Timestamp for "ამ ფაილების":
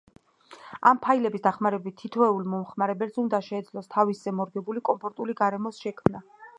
0.91-1.43